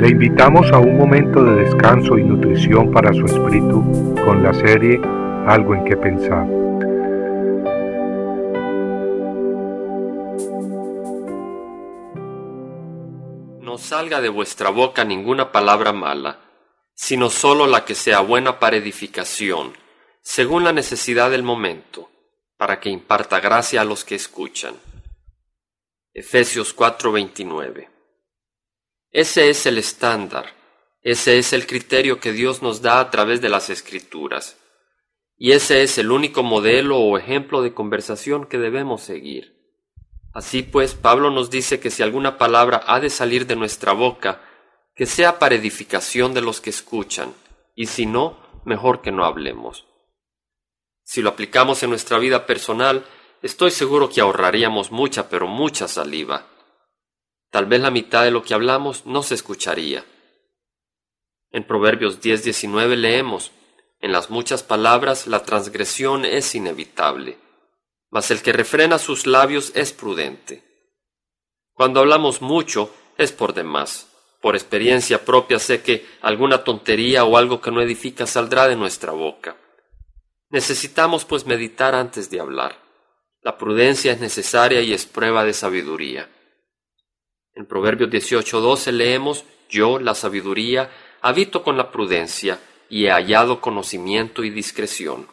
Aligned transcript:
Le 0.00 0.08
invitamos 0.08 0.72
a 0.72 0.78
un 0.78 0.96
momento 0.96 1.44
de 1.44 1.62
descanso 1.64 2.16
y 2.16 2.24
nutrición 2.24 2.90
para 2.90 3.12
su 3.12 3.22
espíritu 3.26 4.14
con 4.24 4.42
la 4.42 4.54
serie 4.54 4.98
Algo 5.46 5.74
en 5.74 5.84
que 5.84 5.94
pensar. 5.94 6.46
No 13.60 13.76
salga 13.76 14.22
de 14.22 14.30
vuestra 14.30 14.70
boca 14.70 15.04
ninguna 15.04 15.52
palabra 15.52 15.92
mala, 15.92 16.38
sino 16.94 17.28
sólo 17.28 17.66
la 17.66 17.84
que 17.84 17.94
sea 17.94 18.20
buena 18.20 18.58
para 18.58 18.76
edificación, 18.76 19.74
según 20.22 20.64
la 20.64 20.72
necesidad 20.72 21.30
del 21.30 21.42
momento, 21.42 22.08
para 22.56 22.80
que 22.80 22.88
imparta 22.88 23.38
gracia 23.38 23.82
a 23.82 23.84
los 23.84 24.06
que 24.06 24.14
escuchan. 24.14 24.76
Efesios 26.14 26.74
4:29 26.74 27.89
ese 29.12 29.50
es 29.50 29.66
el 29.66 29.78
estándar, 29.78 30.54
ese 31.02 31.38
es 31.38 31.52
el 31.52 31.66
criterio 31.66 32.20
que 32.20 32.32
Dios 32.32 32.62
nos 32.62 32.82
da 32.82 33.00
a 33.00 33.10
través 33.10 33.40
de 33.40 33.48
las 33.48 33.70
escrituras. 33.70 34.56
Y 35.36 35.52
ese 35.52 35.82
es 35.82 35.96
el 35.98 36.12
único 36.12 36.42
modelo 36.42 36.98
o 36.98 37.16
ejemplo 37.16 37.62
de 37.62 37.72
conversación 37.72 38.46
que 38.46 38.58
debemos 38.58 39.02
seguir. 39.02 39.58
Así 40.32 40.62
pues, 40.62 40.94
Pablo 40.94 41.30
nos 41.30 41.50
dice 41.50 41.80
que 41.80 41.90
si 41.90 42.02
alguna 42.02 42.38
palabra 42.38 42.82
ha 42.86 43.00
de 43.00 43.10
salir 43.10 43.46
de 43.46 43.56
nuestra 43.56 43.92
boca, 43.92 44.42
que 44.94 45.06
sea 45.06 45.38
para 45.38 45.54
edificación 45.54 46.34
de 46.34 46.42
los 46.42 46.60
que 46.60 46.70
escuchan, 46.70 47.34
y 47.74 47.86
si 47.86 48.06
no, 48.06 48.38
mejor 48.64 49.00
que 49.00 49.10
no 49.10 49.24
hablemos. 49.24 49.86
Si 51.02 51.22
lo 51.22 51.30
aplicamos 51.30 51.82
en 51.82 51.90
nuestra 51.90 52.18
vida 52.18 52.46
personal, 52.46 53.04
estoy 53.42 53.70
seguro 53.70 54.10
que 54.10 54.20
ahorraríamos 54.20 54.92
mucha, 54.92 55.28
pero 55.28 55.48
mucha 55.48 55.88
saliva. 55.88 56.46
Tal 57.50 57.66
vez 57.66 57.80
la 57.80 57.90
mitad 57.90 58.24
de 58.24 58.30
lo 58.30 58.42
que 58.42 58.54
hablamos 58.54 59.06
no 59.06 59.22
se 59.22 59.34
escucharía. 59.34 60.04
En 61.50 61.64
Proverbios 61.64 62.20
10:19 62.20 62.96
leemos, 62.96 63.52
En 64.02 64.12
las 64.12 64.30
muchas 64.30 64.62
palabras 64.62 65.26
la 65.26 65.42
transgresión 65.42 66.24
es 66.24 66.54
inevitable, 66.54 67.36
mas 68.08 68.30
el 68.30 68.40
que 68.40 68.52
refrena 68.52 68.98
sus 68.98 69.26
labios 69.26 69.72
es 69.74 69.92
prudente. 69.92 70.64
Cuando 71.74 72.00
hablamos 72.00 72.40
mucho 72.40 72.94
es 73.18 73.32
por 73.32 73.52
demás. 73.52 74.06
Por 74.40 74.54
experiencia 74.54 75.22
propia 75.26 75.58
sé 75.58 75.82
que 75.82 76.06
alguna 76.22 76.64
tontería 76.64 77.24
o 77.24 77.36
algo 77.36 77.60
que 77.60 77.70
no 77.70 77.82
edifica 77.82 78.26
saldrá 78.26 78.68
de 78.68 78.76
nuestra 78.76 79.12
boca. 79.12 79.56
Necesitamos 80.48 81.26
pues 81.26 81.44
meditar 81.44 81.94
antes 81.94 82.30
de 82.30 82.40
hablar. 82.40 82.80
La 83.42 83.58
prudencia 83.58 84.12
es 84.12 84.20
necesaria 84.20 84.80
y 84.80 84.94
es 84.94 85.04
prueba 85.04 85.44
de 85.44 85.52
sabiduría. 85.52 86.28
En 87.54 87.66
Proverbios 87.66 88.10
18:12 88.10 88.92
leemos, 88.92 89.44
Yo, 89.68 89.98
la 89.98 90.14
sabiduría, 90.14 90.90
habito 91.20 91.62
con 91.62 91.76
la 91.76 91.90
prudencia 91.90 92.58
y 92.88 93.06
he 93.06 93.10
hallado 93.10 93.60
conocimiento 93.60 94.42
y 94.44 94.50
discreción. 94.50 95.28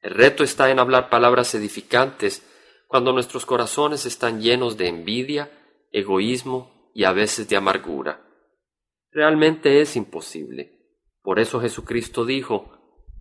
El 0.00 0.14
reto 0.14 0.44
está 0.44 0.70
en 0.70 0.78
hablar 0.78 1.10
palabras 1.10 1.54
edificantes 1.54 2.42
cuando 2.88 3.12
nuestros 3.12 3.46
corazones 3.46 4.06
están 4.06 4.40
llenos 4.40 4.76
de 4.76 4.88
envidia, 4.88 5.50
egoísmo 5.92 6.90
y 6.94 7.04
a 7.04 7.12
veces 7.12 7.48
de 7.48 7.56
amargura. 7.56 8.20
Realmente 9.10 9.80
es 9.80 9.96
imposible. 9.96 10.76
Por 11.22 11.40
eso 11.40 11.60
Jesucristo 11.60 12.24
dijo, 12.24 12.72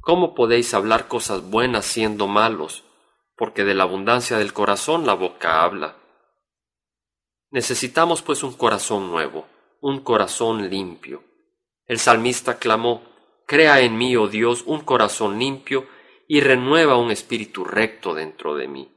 ¿Cómo 0.00 0.34
podéis 0.34 0.72
hablar 0.72 1.08
cosas 1.08 1.42
buenas 1.42 1.84
siendo 1.84 2.26
malos? 2.26 2.84
Porque 3.36 3.64
de 3.64 3.74
la 3.74 3.82
abundancia 3.82 4.38
del 4.38 4.54
corazón 4.54 5.04
la 5.04 5.14
boca 5.14 5.62
habla. 5.62 5.99
Necesitamos 7.50 8.22
pues 8.22 8.42
un 8.42 8.52
corazón 8.52 9.10
nuevo, 9.10 9.46
un 9.80 10.00
corazón 10.00 10.70
limpio. 10.70 11.24
El 11.86 11.98
salmista 11.98 12.58
clamó, 12.58 13.02
Crea 13.46 13.80
en 13.80 13.98
mí, 13.98 14.14
oh 14.14 14.28
Dios, 14.28 14.62
un 14.64 14.82
corazón 14.82 15.40
limpio 15.40 15.88
y 16.28 16.40
renueva 16.40 16.96
un 16.96 17.10
espíritu 17.10 17.64
recto 17.64 18.14
dentro 18.14 18.54
de 18.54 18.68
mí. 18.68 18.88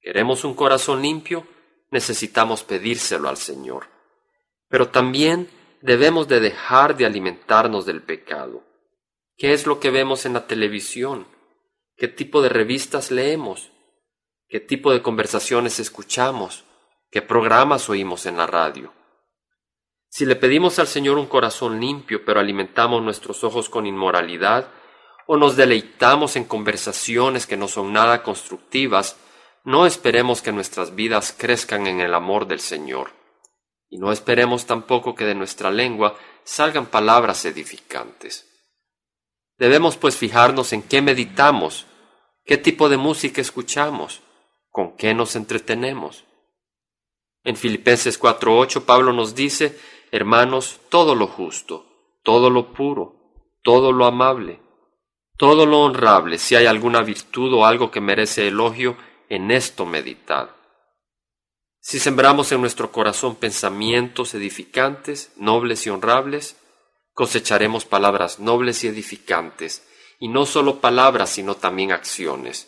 ¿Queremos 0.00 0.44
un 0.44 0.54
corazón 0.54 1.02
limpio? 1.02 1.44
Necesitamos 1.90 2.62
pedírselo 2.62 3.28
al 3.28 3.36
Señor. 3.36 3.88
Pero 4.68 4.90
también 4.90 5.50
debemos 5.82 6.28
de 6.28 6.38
dejar 6.38 6.96
de 6.96 7.06
alimentarnos 7.06 7.84
del 7.84 8.02
pecado. 8.02 8.62
¿Qué 9.36 9.52
es 9.52 9.66
lo 9.66 9.80
que 9.80 9.90
vemos 9.90 10.24
en 10.26 10.34
la 10.34 10.46
televisión? 10.46 11.26
¿Qué 11.96 12.06
tipo 12.06 12.42
de 12.42 12.50
revistas 12.50 13.10
leemos? 13.10 13.72
¿Qué 14.48 14.60
tipo 14.60 14.92
de 14.92 15.02
conversaciones 15.02 15.80
escuchamos? 15.80 16.65
Qué 17.16 17.22
programas 17.22 17.88
oímos 17.88 18.26
en 18.26 18.36
la 18.36 18.46
radio. 18.46 18.92
Si 20.10 20.26
le 20.26 20.36
pedimos 20.36 20.78
al 20.78 20.86
Señor 20.86 21.16
un 21.16 21.24
corazón 21.24 21.80
limpio, 21.80 22.22
pero 22.26 22.40
alimentamos 22.40 23.02
nuestros 23.02 23.42
ojos 23.42 23.70
con 23.70 23.86
inmoralidad, 23.86 24.68
o 25.26 25.38
nos 25.38 25.56
deleitamos 25.56 26.36
en 26.36 26.44
conversaciones 26.44 27.46
que 27.46 27.56
no 27.56 27.68
son 27.68 27.94
nada 27.94 28.22
constructivas, 28.22 29.16
no 29.64 29.86
esperemos 29.86 30.42
que 30.42 30.52
nuestras 30.52 30.94
vidas 30.94 31.34
crezcan 31.34 31.86
en 31.86 32.02
el 32.02 32.12
amor 32.12 32.46
del 32.46 32.60
Señor. 32.60 33.12
Y 33.88 33.96
no 33.96 34.12
esperemos 34.12 34.66
tampoco 34.66 35.14
que 35.14 35.24
de 35.24 35.34
nuestra 35.34 35.70
lengua 35.70 36.18
salgan 36.44 36.84
palabras 36.84 37.46
edificantes. 37.46 38.46
Debemos 39.56 39.96
pues 39.96 40.18
fijarnos 40.18 40.74
en 40.74 40.82
qué 40.82 41.00
meditamos, 41.00 41.86
qué 42.44 42.58
tipo 42.58 42.90
de 42.90 42.98
música 42.98 43.40
escuchamos, 43.40 44.20
con 44.70 44.98
qué 44.98 45.14
nos 45.14 45.34
entretenemos. 45.34 46.26
En 47.46 47.56
Filipenses 47.56 48.18
4:8 48.18 48.84
Pablo 48.84 49.12
nos 49.12 49.36
dice, 49.36 49.78
hermanos, 50.10 50.80
todo 50.88 51.14
lo 51.14 51.28
justo, 51.28 51.86
todo 52.24 52.50
lo 52.50 52.72
puro, 52.72 53.14
todo 53.62 53.92
lo 53.92 54.04
amable, 54.04 54.60
todo 55.38 55.64
lo 55.64 55.82
honrable, 55.82 56.38
si 56.38 56.56
hay 56.56 56.66
alguna 56.66 57.02
virtud 57.02 57.54
o 57.54 57.64
algo 57.64 57.92
que 57.92 58.00
merece 58.00 58.48
elogio, 58.48 58.96
en 59.28 59.52
esto 59.52 59.86
meditad. 59.86 60.50
Si 61.78 62.00
sembramos 62.00 62.50
en 62.50 62.60
nuestro 62.60 62.90
corazón 62.90 63.36
pensamientos 63.36 64.34
edificantes, 64.34 65.30
nobles 65.36 65.86
y 65.86 65.90
honrables, 65.90 66.56
cosecharemos 67.12 67.84
palabras 67.84 68.40
nobles 68.40 68.82
y 68.82 68.88
edificantes, 68.88 69.86
y 70.18 70.26
no 70.26 70.46
solo 70.46 70.80
palabras, 70.80 71.30
sino 71.30 71.54
también 71.54 71.92
acciones. 71.92 72.66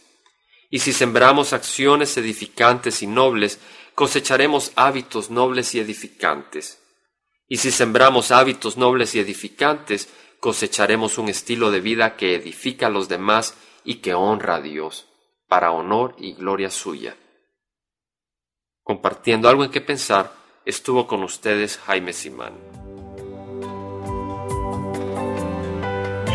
Y 0.71 0.79
si 0.79 0.93
sembramos 0.93 1.53
acciones 1.53 2.17
edificantes 2.17 3.03
y 3.03 3.09
nobles, 3.09 3.59
cosecharemos 3.99 4.71
hábitos 4.77 5.29
nobles 5.29 5.75
y 5.75 5.81
edificantes. 5.81 6.81
Y 7.49 7.57
si 7.57 7.73
sembramos 7.73 8.31
hábitos 8.31 8.77
nobles 8.77 9.17
y 9.17 9.19
edificantes, 9.19 10.09
cosecharemos 10.39 11.19
un 11.19 11.29
estilo 11.29 11.73
de 11.73 11.81
vida 11.81 12.15
que 12.15 12.37
edifica 12.37 12.87
a 12.87 12.91
los 12.91 13.09
demás 13.09 13.57
y 13.83 13.97
que 13.97 14.15
honra 14.15 14.55
a 14.55 14.61
Dios, 14.61 15.09
para 15.49 15.73
honor 15.73 16.15
y 16.17 16.35
gloria 16.35 16.71
suya. 16.71 17.17
Compartiendo 18.85 19.49
algo 19.49 19.65
en 19.65 19.73
que 19.73 19.81
pensar, 19.81 20.33
estuvo 20.65 21.09
con 21.09 21.25
ustedes 21.25 21.79
Jaime 21.79 22.13
Simán. 22.13 22.53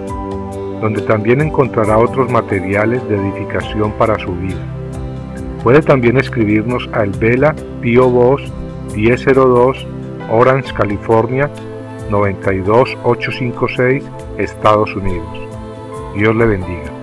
donde 0.80 1.02
también 1.02 1.40
encontrará 1.40 1.98
otros 1.98 2.30
materiales 2.30 3.06
de 3.08 3.16
edificación 3.16 3.92
para 3.92 4.18
su 4.18 4.32
vida. 4.32 4.60
Puede 5.62 5.82
también 5.82 6.16
escribirnos 6.16 6.88
a 6.92 7.02
El 7.02 7.10
Vela 7.10 7.54
Pio 7.80 8.08
Box 8.08 8.42
1002 8.94 9.86
Orange, 10.30 10.72
California 10.74 11.50
92856, 12.10 14.04
Estados 14.38 14.94
Unidos. 14.94 15.26
Dios 16.14 16.36
le 16.36 16.46
bendiga. 16.46 16.93